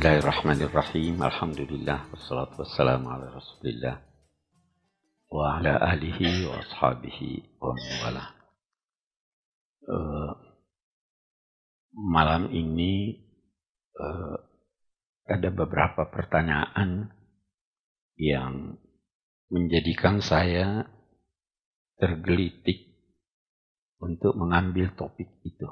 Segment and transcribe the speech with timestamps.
[0.00, 1.20] Bismillahirrahmanirrahim.
[1.20, 4.00] Alhamdulillah wassalatu wassalamu ala Rasulillah
[5.28, 7.76] wa ala alihi wa ashabihi wa.
[9.84, 10.32] Uh,
[11.92, 13.20] malam ini
[14.00, 14.40] uh,
[15.28, 17.12] ada beberapa pertanyaan
[18.16, 18.80] yang
[19.52, 20.88] menjadikan saya
[22.00, 22.88] tergelitik
[24.00, 25.68] untuk mengambil topik itu.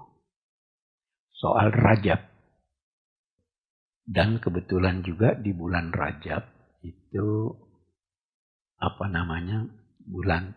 [1.33, 2.28] Soal Rajab.
[4.09, 6.41] Dan kebetulan juga di bulan Rajab
[6.81, 7.53] itu
[8.81, 9.69] apa namanya
[10.01, 10.57] bulan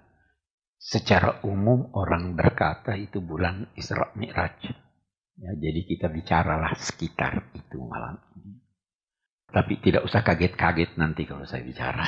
[0.80, 4.72] secara umum orang berkata itu bulan Isra Mi'raj.
[5.36, 8.64] Ya, jadi kita bicaralah sekitar itu malam ini.
[9.52, 12.08] Tapi tidak usah kaget-kaget nanti kalau saya bicara.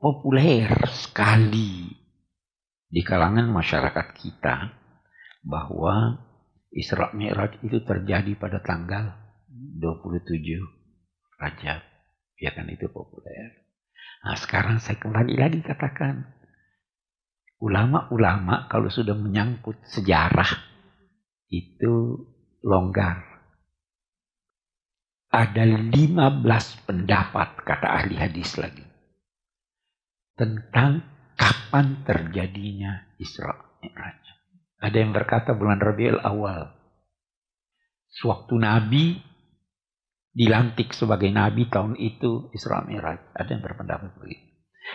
[0.00, 1.92] Populer sekali
[2.88, 4.72] di kalangan masyarakat kita
[5.44, 6.29] bahwa
[6.70, 9.10] Isra Mi'raj itu terjadi pada tanggal
[9.50, 10.30] 27
[11.40, 11.80] Rajab.
[12.38, 13.66] Ya kan itu populer.
[14.22, 16.38] Nah sekarang saya kembali lagi katakan.
[17.60, 20.48] Ulama-ulama kalau sudah menyangkut sejarah
[21.52, 22.24] itu
[22.64, 23.20] longgar.
[25.30, 28.82] Ada 15 pendapat kata ahli hadis lagi.
[30.34, 31.04] Tentang
[31.36, 33.52] kapan terjadinya Isra
[33.84, 34.29] Mi'raj.
[34.80, 36.72] Ada yang berkata bulan Rabiul Awal.
[38.10, 39.04] Sewaktu Nabi
[40.32, 43.20] dilantik sebagai Nabi tahun itu Isra Mi'raj.
[43.36, 44.50] Ada yang berpendapat begitu.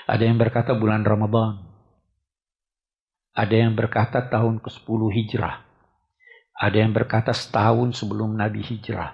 [0.09, 1.61] Ada yang berkata bulan Ramadan.
[3.37, 5.55] Ada yang berkata tahun ke-10 Hijrah.
[6.55, 9.13] Ada yang berkata setahun sebelum Nabi Hijrah.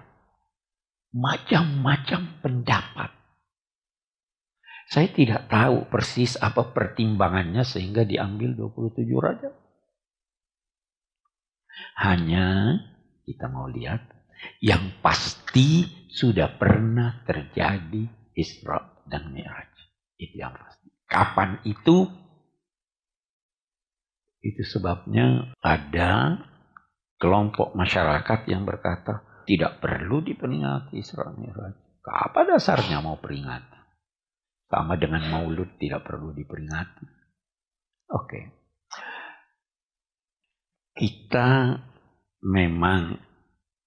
[1.11, 3.11] Macam-macam pendapat.
[4.87, 9.53] Saya tidak tahu persis apa pertimbangannya sehingga diambil 27 Rajab.
[11.99, 12.77] Hanya
[13.25, 14.01] kita mau lihat
[14.61, 19.71] yang pasti sudah pernah terjadi Isra dan Mi'raj.
[20.17, 20.89] Itu yang pasti.
[21.05, 22.07] Kapan itu?
[24.41, 26.41] Itu sebabnya ada
[27.21, 32.01] kelompok masyarakat yang berkata tidak perlu diperingati Isra Mi'raj.
[32.01, 33.77] Apa dasarnya mau peringati?
[34.71, 37.05] Sama dengan maulud tidak perlu diperingati.
[38.09, 38.25] Oke.
[38.25, 38.60] Okay
[40.95, 41.79] kita
[42.41, 43.17] memang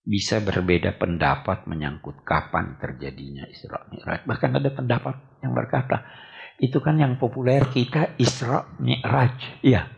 [0.05, 4.29] bisa berbeda pendapat menyangkut kapan terjadinya Isra Mi'raj.
[4.29, 6.05] Bahkan ada pendapat yang berkata,
[6.61, 9.65] itu kan yang populer kita Isra Mi'raj.
[9.65, 9.89] Iya.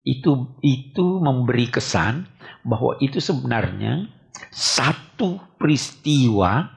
[0.00, 2.24] Itu itu memberi kesan
[2.64, 4.08] bahwa itu sebenarnya
[4.48, 6.70] satu peristiwa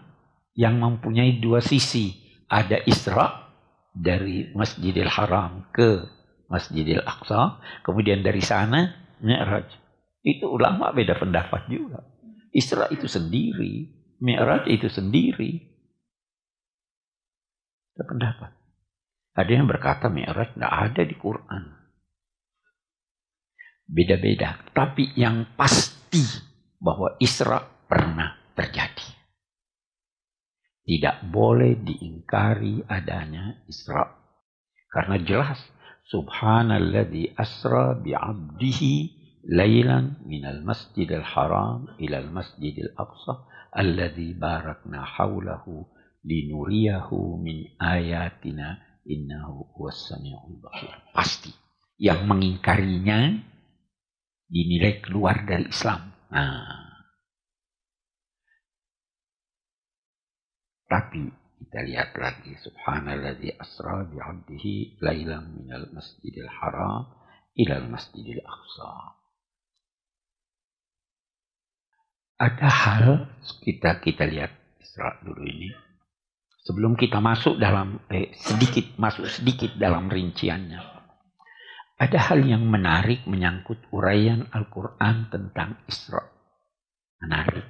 [0.57, 2.19] yang mempunyai dua sisi.
[2.50, 3.50] Ada Isra
[3.94, 6.05] dari Masjidil Haram ke
[6.50, 9.67] Masjidil Aqsa, kemudian dari sana Mi'raj.
[10.23, 12.03] Itu ulama beda pendapat juga.
[12.51, 13.88] Isra itu sendiri.
[14.19, 15.63] Mi'raj itu sendiri.
[17.95, 18.51] Ada pendapat.
[19.33, 21.63] Ada yang berkata Mi'raj tidak ada di Quran.
[23.88, 24.59] Beda-beda.
[24.75, 26.22] Tapi yang pasti
[26.78, 29.07] bahwa Isra pernah terjadi.
[30.83, 34.03] Tidak boleh diingkari adanya Isra.
[34.91, 35.57] Karena jelas
[36.12, 38.96] Subhanalladzi asra bi'abdihi
[39.47, 45.88] laylan minal masjidil haram ilal masjidil aqsa alladzi barakna haulahu
[46.24, 50.92] linuriyahu min ayatina innahu huwas samiul basir.
[51.12, 51.52] Pasti
[52.00, 53.40] yang mengingkarinya
[54.47, 56.12] dinilai keluar dari Islam.
[56.31, 56.94] Nah.
[60.88, 67.07] Tapi kita lihat lagi subhanalladzi asra bi'abdihi lailan minal masjidil haram
[67.56, 69.16] ilal masjidil aqsa.
[72.44, 73.06] Ada hal
[73.63, 74.51] kita kita lihat
[74.84, 75.72] Isra dulu ini.
[76.68, 80.83] Sebelum kita masuk dalam eh, sedikit masuk sedikit dalam rinciannya.
[81.95, 86.19] Ada hal yang menarik menyangkut uraian Al-Quran tentang Isra.
[87.24, 87.63] Menarik.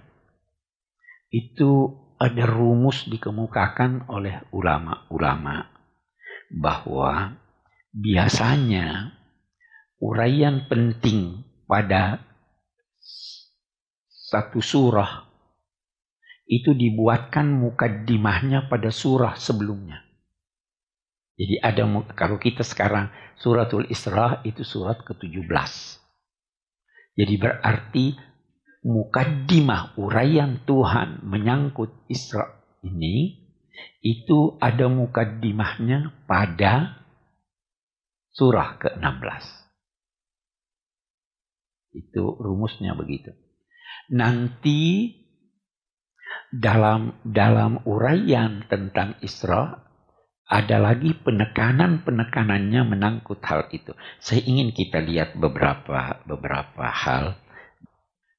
[1.30, 5.68] Itu ada rumus dikemukakan oleh ulama-ulama
[6.48, 7.36] bahwa
[7.92, 9.12] biasanya
[10.00, 12.24] uraian penting pada
[14.08, 15.28] satu surah
[16.48, 20.00] itu dibuatkan mukaddimahnya pada surah sebelumnya.
[21.36, 21.84] Jadi ada
[22.16, 25.44] kalau kita sekarang suratul Isra itu surat ke-17.
[27.20, 28.06] Jadi berarti
[28.84, 33.44] mukaddimah uraian Tuhan menyangkut Isra ini
[34.04, 37.00] itu ada mukaddimahnya pada
[38.36, 39.46] surah ke-16.
[41.94, 43.32] Itu rumusnya begitu.
[44.12, 45.14] Nanti
[46.54, 49.80] dalam dalam uraian tentang Isra
[50.44, 53.96] ada lagi penekanan-penekanannya menangkut hal itu.
[54.20, 57.40] Saya ingin kita lihat beberapa beberapa hal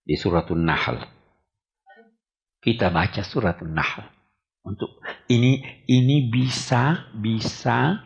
[0.04, 1.00] di suratul Nahl.
[2.60, 4.04] Kita baca suratul Nahl.
[4.64, 8.00] Untuk ini ini bisa bisa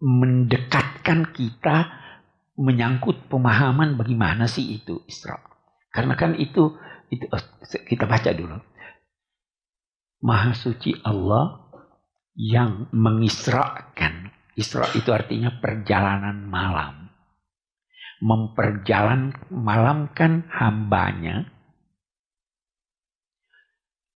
[0.00, 1.76] mendekatkan kita
[2.56, 5.36] menyangkut pemahaman bagaimana sih itu Isra.
[5.92, 6.76] Karena kan itu
[7.12, 7.44] itu oh,
[7.88, 8.56] kita baca dulu.
[10.24, 11.68] Maha suci Allah
[12.32, 14.32] yang mengisrakan.
[14.54, 17.03] Isra itu artinya perjalanan malam.
[18.24, 21.44] Memperjalan malamkan hambanya.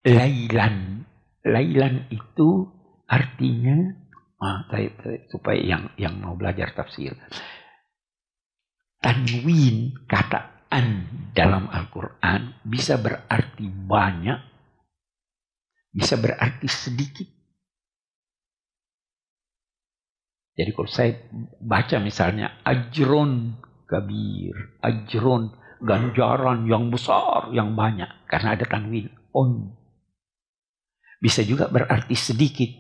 [0.05, 1.09] Lailan.
[1.45, 2.69] Lailan itu
[3.09, 3.97] artinya
[4.41, 4.69] ah,
[5.33, 7.17] supaya yang yang mau belajar tafsir.
[9.01, 14.41] Tanwin kata an dalam Al-Quran bisa berarti banyak,
[15.93, 17.29] bisa berarti sedikit,
[20.55, 21.19] Jadi kalau saya
[21.59, 25.55] baca misalnya ajron kabir, ajron
[25.85, 28.09] ganjaran yang besar, yang banyak.
[28.27, 29.77] Karena ada tanwin on.
[31.21, 32.71] Bisa juga berarti sedikit.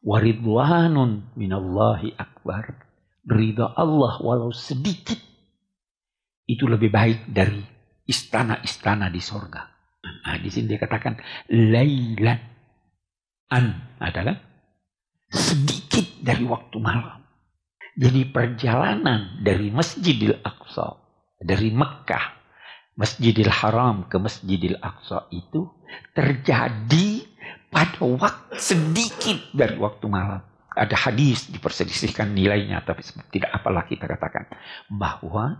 [0.00, 2.88] Waridwanun minallahi akbar.
[3.24, 5.20] Ridha Allah walau sedikit.
[6.48, 7.60] Itu lebih baik dari
[8.08, 9.68] istana-istana di sorga.
[10.00, 11.20] Nah, di sini dia katakan
[11.52, 12.40] lailan
[13.52, 13.66] an
[14.00, 14.34] adalah
[15.28, 17.19] sedikit dari waktu malam.
[17.98, 20.94] Jadi perjalanan dari Masjidil Aqsa,
[21.42, 22.40] dari Mekah,
[22.94, 25.66] Masjidil Haram ke Masjidil Aqsa itu
[26.12, 27.24] terjadi
[27.70, 30.42] pada waktu sedikit dari waktu malam.
[30.70, 33.02] Ada hadis diperselisihkan nilainya, tapi
[33.34, 34.46] tidak apalah kita katakan.
[34.86, 35.58] Bahwa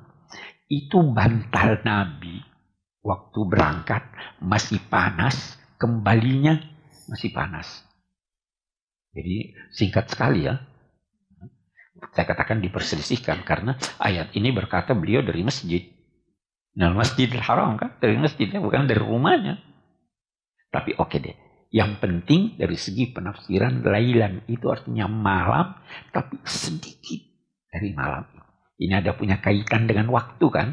[0.70, 2.38] itu bantal Nabi
[3.02, 4.06] waktu berangkat
[4.38, 6.62] masih panas, kembalinya
[7.10, 7.82] masih panas.
[9.10, 10.62] Jadi singkat sekali ya.
[12.10, 15.84] Saya katakan diperselisihkan karena ayat ini berkata beliau dari masjid.
[16.76, 19.58] Nah masjidil haram kan dari masjidnya bukan dari rumahnya.
[20.70, 21.36] Tapi oke okay deh.
[21.70, 25.78] Yang penting dari segi penafsiran lailan itu artinya malam
[26.10, 27.22] tapi sedikit
[27.70, 28.26] dari malam.
[28.80, 30.72] Ini ada punya kaitan dengan waktu kan?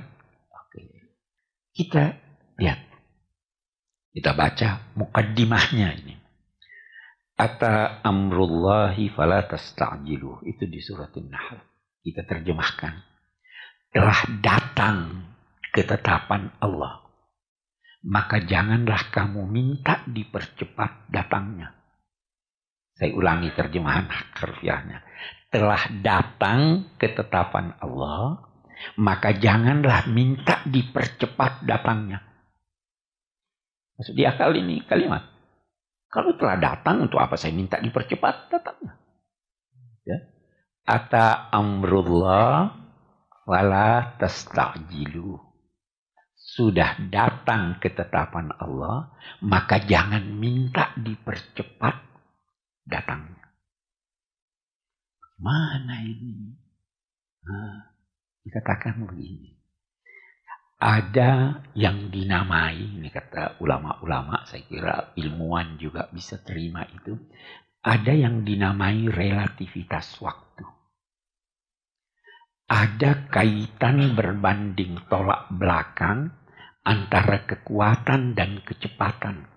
[0.50, 0.82] Oke.
[1.76, 2.16] Kita
[2.58, 2.80] lihat.
[4.16, 6.27] Kita baca mukaddimahnya ini.
[7.38, 10.42] Ata amrullahi fala tasta'jilu.
[10.50, 11.62] Itu di surat An-Nahl.
[12.02, 12.94] Kita terjemahkan.
[13.94, 14.98] Telah datang
[15.70, 17.06] ketetapan Allah.
[18.10, 21.78] Maka janganlah kamu minta dipercepat datangnya.
[22.98, 25.06] Saya ulangi terjemahan harfiahnya.
[25.54, 28.42] Telah datang ketetapan Allah.
[28.98, 32.26] Maka janganlah minta dipercepat datangnya.
[33.98, 35.37] Maksud di akal ini kalimat.
[36.18, 38.98] Kalau telah datang, untuk apa saya minta dipercepat datangnya?
[40.02, 40.18] Ya.
[40.82, 42.74] Ata amrullah
[43.46, 45.38] wala tastajilu.
[46.34, 49.14] Sudah datang ketetapan Allah,
[49.46, 52.02] maka jangan minta dipercepat
[52.82, 53.54] datangnya.
[55.38, 56.58] Mana ini?
[57.46, 57.94] Nah,
[58.42, 59.57] dikatakan begini
[60.78, 67.18] ada yang dinamai, ini kata ulama-ulama, saya kira ilmuwan juga bisa terima itu,
[67.82, 70.66] ada yang dinamai relativitas waktu.
[72.70, 76.30] Ada kaitan berbanding tolak belakang
[76.86, 79.50] antara kekuatan dan kecepatan.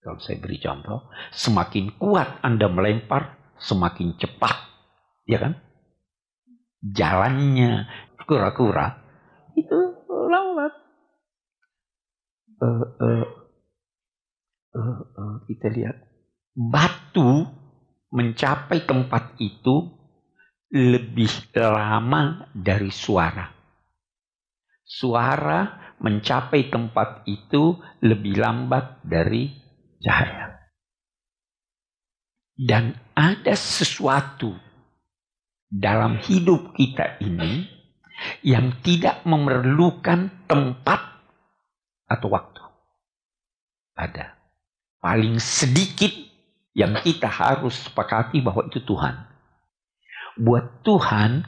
[0.00, 4.56] Kalau saya beri contoh, semakin kuat Anda melempar, semakin cepat.
[5.24, 5.56] Ya kan?
[6.84, 7.86] Jalannya
[8.26, 8.98] kura-kura
[9.54, 9.89] itu
[10.30, 10.72] lambat.
[12.60, 13.26] Uh, uh,
[14.78, 15.96] uh, uh, kita lihat
[16.54, 17.48] batu
[18.12, 19.88] mencapai tempat itu
[20.70, 23.50] lebih lama dari suara.
[24.86, 29.50] Suara mencapai tempat itu lebih lambat dari
[30.02, 30.58] cahaya.
[32.60, 34.52] Dan ada sesuatu
[35.70, 37.79] dalam hidup kita ini
[38.44, 41.00] yang tidak memerlukan tempat
[42.10, 42.62] atau waktu.
[43.96, 44.36] Ada.
[45.00, 46.12] Paling sedikit
[46.76, 49.16] yang kita harus sepakati bahwa itu Tuhan.
[50.40, 51.44] Buat Tuhan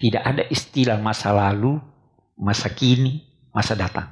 [0.00, 1.78] tidak ada istilah masa lalu,
[2.38, 4.10] masa kini, masa datang.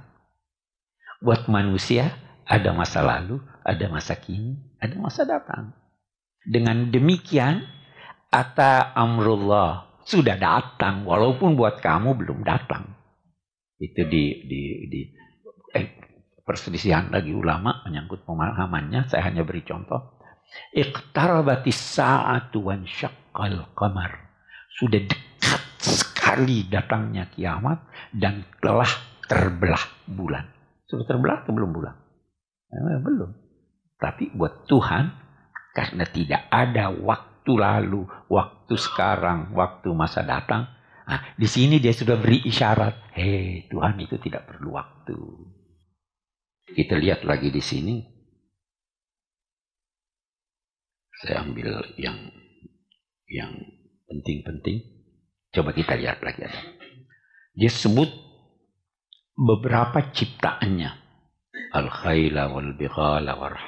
[1.18, 2.14] Buat manusia
[2.46, 5.74] ada masa lalu, ada masa kini, ada masa datang.
[6.46, 7.66] Dengan demikian,
[8.30, 12.96] ata amrullah sudah datang walaupun buat kamu belum datang.
[13.76, 15.00] Itu di di di
[15.76, 15.86] eh,
[16.42, 19.12] perselisihan lagi ulama menyangkut pemahamannya.
[19.12, 20.16] Saya hanya beri contoh.
[20.72, 24.16] Iqtarabatis sa'atu wan syaqqal qamar.
[24.80, 27.84] Sudah dekat sekali datangnya kiamat
[28.16, 28.88] dan telah
[29.28, 30.48] terbelah bulan.
[30.88, 31.94] Sudah terbelah atau belum bulan?
[32.72, 33.30] Eh, belum.
[34.00, 35.12] Tapi buat Tuhan
[35.76, 40.78] karena tidak ada waktu lalu, waktu sekarang, waktu masa datang,
[41.08, 45.16] Nah, di sini dia sudah beri isyarat, hei Tuhan itu tidak perlu waktu.
[46.68, 47.96] Kita lihat lagi di sini.
[51.24, 52.28] Saya ambil yang
[53.24, 53.56] yang
[54.04, 54.84] penting-penting.
[55.48, 56.60] Coba kita lihat lagi ada.
[57.56, 58.12] Dia sebut
[59.32, 61.07] beberapa ciptaannya.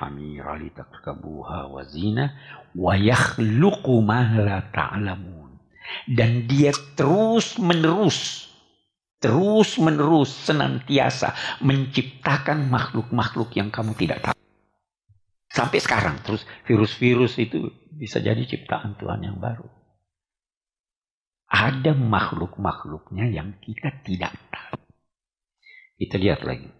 [0.01, 2.33] Hamira litakkabuha wa zina
[2.73, 5.61] wa yakhluqu ma la ta'lamun.
[6.07, 8.49] Dan dia terus menerus,
[9.19, 14.39] terus menerus senantiasa menciptakan makhluk-makhluk yang kamu tidak tahu.
[15.51, 19.67] Sampai sekarang terus virus-virus itu bisa jadi ciptaan Tuhan yang baru.
[21.51, 24.79] Ada makhluk-makhluknya yang kita tidak tahu.
[25.99, 26.80] Kita lihat lagi.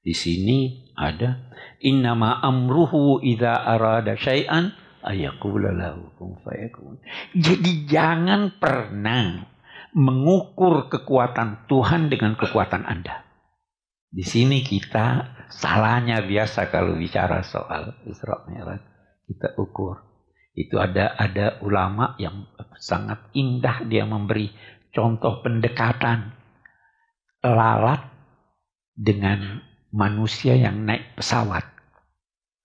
[0.00, 1.52] Di sini ada
[1.84, 4.72] innama amruhu idza arada syai'an
[7.32, 9.48] jadi jangan pernah
[9.96, 13.24] mengukur kekuatan Tuhan dengan kekuatan Anda.
[14.12, 18.82] Di sini kita salahnya biasa kalau bicara soal Isra Mi'raj
[19.24, 20.04] kita ukur.
[20.52, 22.44] Itu ada ada ulama yang
[22.76, 24.50] sangat indah dia memberi
[24.90, 26.34] contoh pendekatan
[27.40, 28.04] lalat
[28.92, 31.66] dengan manusia yang naik pesawat.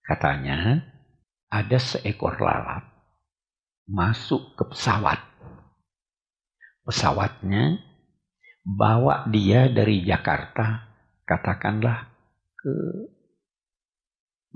[0.05, 0.85] Katanya,
[1.49, 2.95] ada seekor lalat
[3.85, 5.21] masuk ke pesawat.
[6.85, 7.81] Pesawatnya
[8.65, 10.85] bawa dia dari Jakarta,
[11.25, 12.09] katakanlah
[12.57, 12.73] ke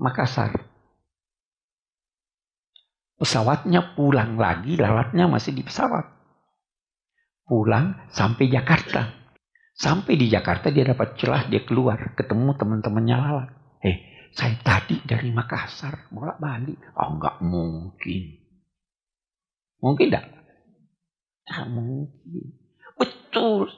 [0.00, 0.54] Makassar.
[3.20, 6.08] Pesawatnya pulang lagi, lalatnya masih di pesawat.
[7.44, 9.19] Pulang sampai Jakarta.
[9.80, 13.48] Sampai di Jakarta dia dapat celah, dia keluar, ketemu teman-temannya lalat.
[13.80, 16.76] Eh, saya tadi dari Makassar bolak-balik.
[17.00, 18.22] Oh enggak mungkin.
[19.80, 20.26] Mungkin enggak?
[21.48, 22.44] Enggak mungkin.
[23.00, 23.72] Betul.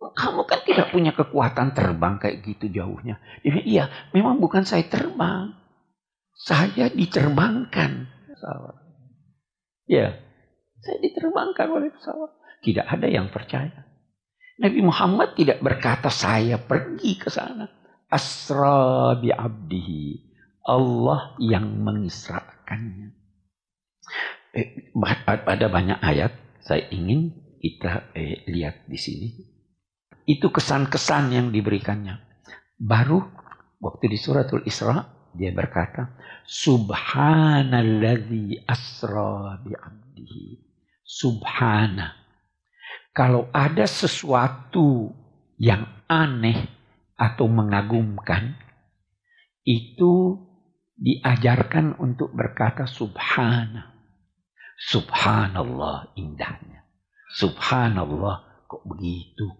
[0.00, 3.20] Kamu kan tidak punya kekuatan terbang kayak gitu jauhnya.
[3.44, 3.84] Dia iya,
[4.16, 5.60] memang bukan saya terbang.
[6.40, 8.80] Saya diterbangkan pesawat.
[9.84, 10.16] Ya,
[10.80, 12.32] saya diterbangkan oleh pesawat.
[12.64, 13.89] Tidak ada yang percaya.
[14.60, 20.28] Nabi Muhammad tidak berkata saya pergi ke sana asra bi abdihi.
[20.66, 23.14] Allah yang mengisrakannya.
[24.52, 24.92] Eh,
[25.24, 29.30] ada banyak ayat saya ingin kita eh, lihat di sini.
[30.28, 32.18] Itu kesan-kesan yang diberikannya.
[32.76, 33.24] Baru
[33.80, 35.00] waktu di suratul Isra
[35.32, 40.58] dia berkata, Subhanalladzi asra bi abdihi.
[41.06, 42.12] Subhana.
[43.20, 45.12] Kalau ada sesuatu
[45.60, 46.56] yang aneh
[47.20, 48.56] atau mengagumkan
[49.60, 50.40] itu
[50.96, 53.92] diajarkan untuk berkata subhana.
[54.80, 56.88] Subhanallah indahnya.
[57.36, 59.52] Subhanallah kok begitu.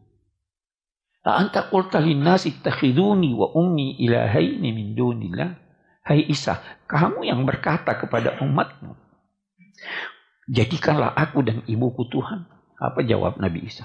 [1.21, 5.53] Anta qulta linnasi ittakhiduni wa ummi ilahaini min dunillah.
[6.01, 8.97] Hai Isa, kamu yang berkata kepada umatmu.
[10.49, 12.60] Jadikanlah aku dan ibuku Tuhan.
[12.81, 13.85] Apa jawab Nabi Isa?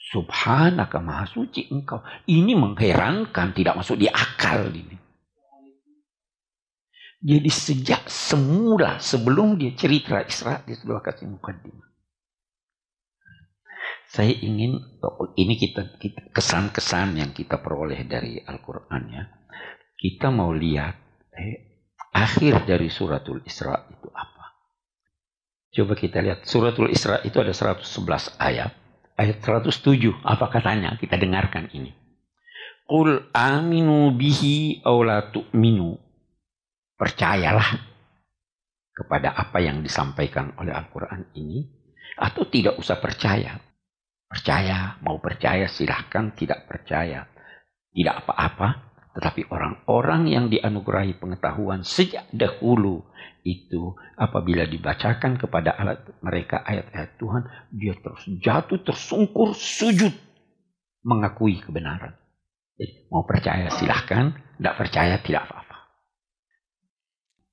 [0.00, 2.00] Subhanaka maha suci engkau.
[2.24, 4.96] Ini mengherankan, tidak masuk di akal ini.
[7.24, 11.88] Jadi sejak semula sebelum dia cerita Isra dia sudah kasih mukadimah.
[14.04, 14.76] Saya ingin
[15.40, 15.96] ini kita
[16.36, 19.24] kesan-kesan yang kita peroleh dari Al-Qur'an ya.
[19.96, 20.96] Kita mau lihat
[21.32, 24.33] eh, akhir dari suratul Isra itu apa.
[25.74, 28.70] Coba kita lihat suratul Isra itu ada 111 ayat.
[29.18, 30.94] Ayat 107 apa katanya?
[30.94, 31.90] Kita dengarkan ini.
[32.86, 35.98] Qul aminu bihi aw la tu'minu.
[36.94, 37.74] Percayalah
[38.94, 41.66] kepada apa yang disampaikan oleh Al-Qur'an ini
[42.22, 43.58] atau tidak usah percaya.
[44.30, 47.26] Percaya mau percaya silahkan tidak percaya.
[47.90, 53.06] Tidak apa-apa tetapi orang-orang yang dianugerahi pengetahuan sejak dahulu
[53.46, 60.10] itu apabila dibacakan kepada alat mereka ayat-ayat Tuhan, dia terus jatuh tersungkur sujud
[61.06, 62.18] mengakui kebenaran.
[62.74, 65.78] Jadi mau percaya silahkan, tidak percaya tidak apa-apa.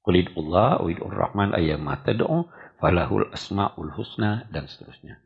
[0.02, 2.50] Qulidullah, uidur rahman ayyamma tad'u
[2.82, 5.22] falahul asma'ul husna dan seterusnya.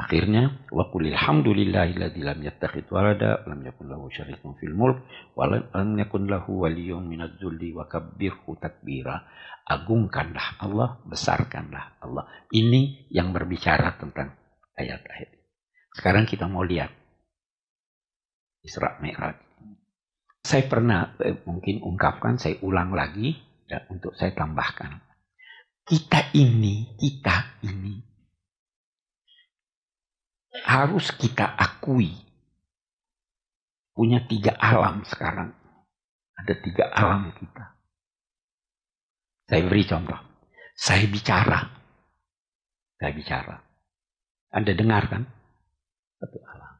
[0.00, 5.04] Akhirnya wa qulil hamdulillahilladzi lam yattakhidh walada lam yakun lahu syarikun fil mulk
[5.36, 9.28] wa lam yakun lahu waliyyun minadz zulli wa kabbirhu takbira.
[9.68, 12.24] Agungkanlah Allah, besarkanlah Allah.
[12.48, 14.34] Ini yang berbicara tentang
[14.72, 15.30] ayat-ayat.
[15.92, 16.90] Sekarang kita mau lihat
[18.64, 19.36] Isra Mi'raj.
[20.40, 23.36] Saya pernah eh, mungkin ungkapkan, saya ulang lagi
[23.68, 24.96] ya, untuk saya tambahkan.
[25.84, 28.09] Kita ini, kita ini
[30.66, 32.14] harus kita akui
[33.94, 35.54] punya tiga alam sekarang.
[36.40, 37.76] Ada tiga alam kita.
[39.44, 40.20] Saya beri contoh.
[40.72, 41.60] Saya bicara.
[42.96, 43.56] Saya bicara.
[44.48, 45.28] Anda dengar kan?
[46.16, 46.74] Satu alam.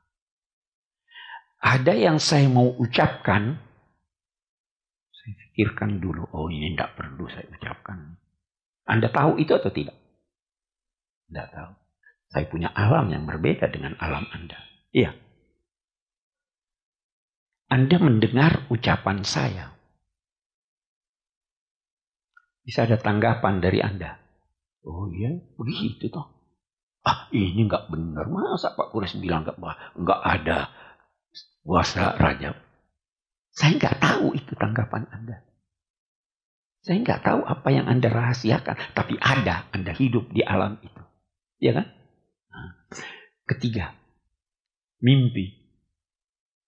[1.60, 3.60] Ada yang saya mau ucapkan.
[5.12, 6.24] Saya pikirkan dulu.
[6.32, 8.16] Oh ini tidak perlu saya ucapkan.
[8.88, 9.98] Anda tahu itu atau tidak?
[11.28, 11.70] Tidak tahu.
[12.30, 14.58] Saya punya alam yang berbeda dengan alam Anda.
[14.94, 15.10] Iya.
[17.70, 19.74] Anda mendengar ucapan saya.
[22.62, 24.14] Bisa ada tanggapan dari Anda.
[24.86, 26.30] Oh iya, begitu toh.
[27.02, 28.30] Ah ini nggak benar.
[28.30, 29.58] Masa Pak Kures bilang nggak
[29.98, 30.70] nggak ada
[31.66, 32.54] puasa Rajab.
[33.50, 35.42] Saya nggak tahu itu tanggapan Anda.
[36.86, 38.94] Saya nggak tahu apa yang Anda rahasiakan.
[38.94, 41.02] Tapi ada, Anda hidup di alam itu.
[41.60, 41.99] Ya kan?
[43.46, 43.94] Ketiga,
[45.02, 45.58] mimpi.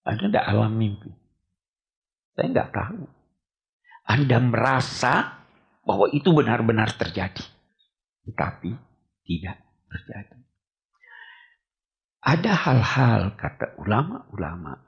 [0.03, 1.11] Ada tidak alam mimpi?
[2.35, 3.03] Saya nggak tahu.
[4.03, 5.45] Anda merasa
[5.87, 7.45] bahwa itu benar-benar terjadi.
[8.27, 8.71] Tetapi
[9.27, 10.39] tidak terjadi.
[12.23, 14.79] Ada hal-hal, kata ulama-ulama,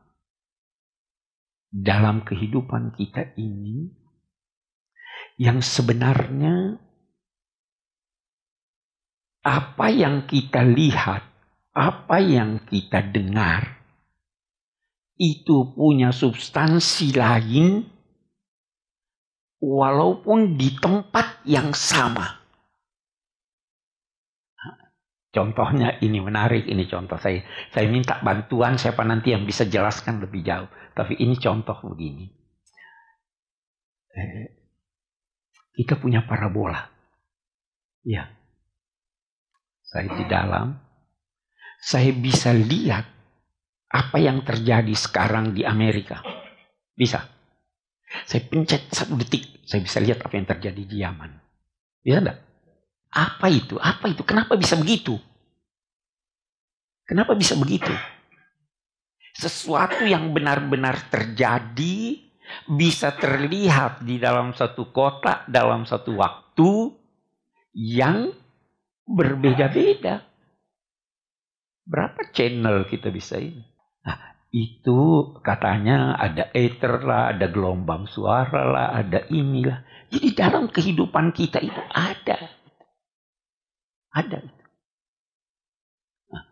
[1.74, 3.90] dalam kehidupan kita ini
[5.34, 6.78] yang sebenarnya
[9.44, 11.21] apa yang kita lihat,
[11.76, 13.76] apa yang kita dengar,
[15.21, 17.84] itu punya substansi lain,
[19.60, 22.40] walaupun di tempat yang sama.
[25.34, 27.42] Contohnya ini menarik, ini contoh saya.
[27.75, 30.71] Saya minta bantuan siapa nanti yang bisa jelaskan lebih jauh.
[30.95, 32.30] Tapi ini contoh begini.
[34.14, 34.47] Eh,
[35.75, 36.86] kita punya parabola.
[38.06, 38.30] Ya,
[39.95, 40.75] saya di dalam,
[41.78, 43.07] saya bisa lihat
[43.95, 46.19] apa yang terjadi sekarang di Amerika.
[46.99, 47.23] Bisa.
[48.26, 51.30] Saya pencet satu detik, saya bisa lihat apa yang terjadi di Yaman.
[52.02, 52.39] Bisa enggak?
[53.15, 53.78] Apa itu?
[53.78, 54.26] Apa itu?
[54.26, 55.15] Kenapa bisa begitu?
[57.07, 57.95] Kenapa bisa begitu?
[59.39, 62.19] Sesuatu yang benar-benar terjadi
[62.67, 66.91] bisa terlihat di dalam satu kota, dalam satu waktu
[67.75, 68.35] yang
[69.04, 70.25] berbeda-beda.
[71.84, 73.60] Berapa channel kita bisa ini?
[74.04, 79.84] Nah, itu katanya ada ether lah, ada gelombang suara lah, ada inilah.
[80.08, 82.38] Jadi dalam kehidupan kita itu ada.
[84.14, 84.38] Ada.
[86.32, 86.45] Nah,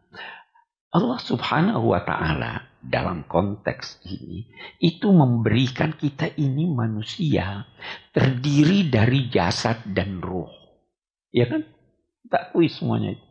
[0.93, 4.51] Allah subhanahu wa ta'ala dalam konteks ini
[4.83, 7.65] itu memberikan kita ini manusia
[8.11, 10.51] terdiri dari jasad dan roh.
[11.31, 11.65] Ya kan?
[12.33, 13.27] Akui semuanya itu.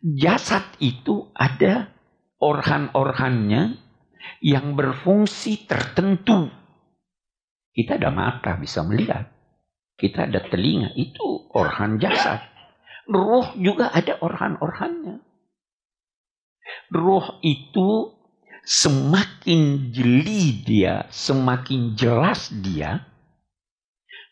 [0.00, 1.92] Jasad itu ada
[2.40, 3.76] organ-organnya
[4.40, 6.48] yang berfungsi tertentu.
[7.70, 9.28] Kita ada mata bisa melihat.
[10.00, 12.40] Kita ada telinga itu organ jasad.
[13.04, 15.20] Roh juga ada organ-organnya.
[16.94, 18.16] Roh itu
[18.64, 23.04] semakin jeli dia, semakin jelas dia,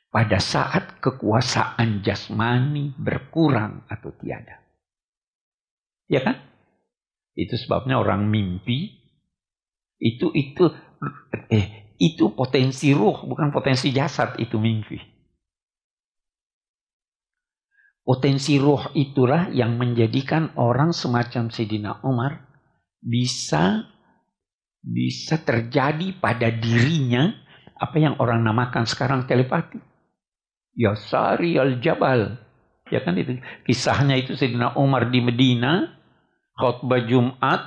[0.09, 4.64] pada saat kekuasaan jasmani berkurang atau tiada.
[6.09, 6.40] Ya kan?
[7.37, 8.99] Itu sebabnya orang mimpi
[9.99, 10.73] itu itu
[11.51, 14.99] eh itu potensi ruh bukan potensi jasad itu mimpi.
[18.09, 22.40] Potensi ruh itulah yang menjadikan orang semacam Sayyidina Umar
[23.05, 23.85] bisa
[24.81, 27.37] bisa terjadi pada dirinya
[27.77, 29.88] apa yang orang namakan sekarang telepati.
[30.79, 32.38] Yasari al-Jabal.
[32.88, 35.99] Ya kan itu kisahnya itu Sayyidina Umar di Medina
[36.55, 37.61] khutbah Jumat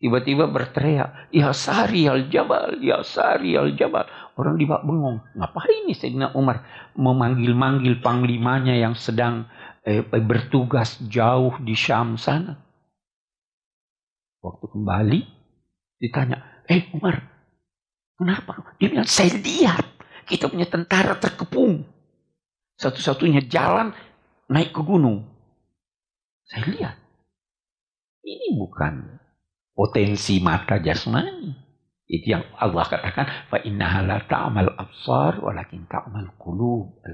[0.00, 4.08] tiba-tiba berteriak Yasari al-Jabal, Yasari al-Jabal.
[4.38, 5.20] Orang di bengong.
[5.36, 6.64] Ngapain ini Sayyidina Umar
[6.96, 9.44] memanggil-manggil panglimanya yang sedang
[9.84, 12.56] eh, bertugas jauh di Syam sana.
[14.38, 15.20] Waktu kembali
[15.98, 17.18] ditanya, "Eh Umar,
[18.14, 19.82] kenapa?" Dia bilang, "Saya lihat
[20.30, 21.97] kita punya tentara terkepung."
[22.78, 23.90] Satu-satunya jalan
[24.46, 25.26] naik ke gunung.
[26.46, 26.96] Saya lihat.
[28.22, 29.18] Ini bukan
[29.74, 31.68] potensi mata jasmani.
[32.08, 37.04] Itu yang Allah katakan, fa innaha la ta'mal absar walakin ta'mal qulub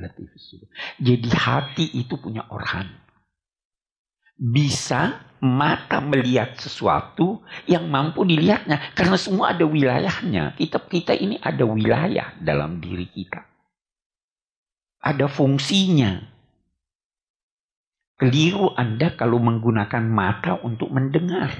[1.02, 2.86] Jadi hati itu punya organ.
[4.38, 10.54] Bisa mata melihat sesuatu yang mampu dilihatnya karena semua ada wilayahnya.
[10.54, 13.53] Kita kita ini ada wilayah dalam diri kita.
[15.04, 16.32] Ada fungsinya.
[18.16, 21.52] Keliru Anda kalau menggunakan mata untuk mendengar,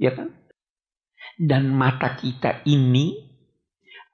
[0.00, 0.38] ya kan?
[1.38, 3.14] dan mata kita ini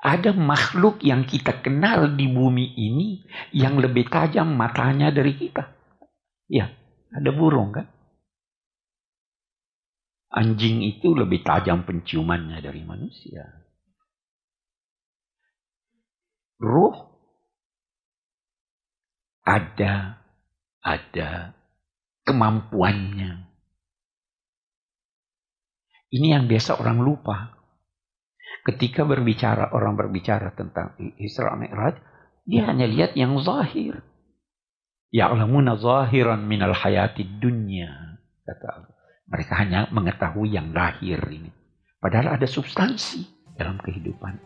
[0.05, 3.25] ada makhluk yang kita kenal di bumi ini
[3.57, 5.65] yang lebih tajam matanya dari kita.
[6.45, 6.69] Ya,
[7.09, 7.89] ada burung kan?
[10.29, 13.49] Anjing itu lebih tajam penciumannya dari manusia.
[16.61, 17.14] Ruh
[19.45, 20.19] ada
[20.81, 21.53] ada
[22.25, 23.45] kemampuannya
[26.15, 27.51] ini yang biasa orang lupa.
[28.63, 31.99] Ketika berbicara, orang berbicara tentang Isra Mi'raj,
[32.47, 33.99] dia hanya lihat yang zahir.
[35.11, 37.91] Ya'lamuna zahiran minal hayati dunya.
[38.47, 38.95] Kata Allah.
[39.27, 41.51] Mereka hanya mengetahui yang lahir ini.
[41.99, 43.27] Padahal ada substansi
[43.59, 44.39] dalam kehidupan.